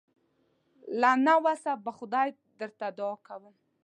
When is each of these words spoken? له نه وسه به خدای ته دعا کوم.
له 1.01 1.11
نه 1.25 1.33
وسه 1.45 1.71
به 1.85 1.91
خدای 1.99 2.29
ته 2.79 2.87
دعا 2.97 3.15
کوم. 3.27 3.55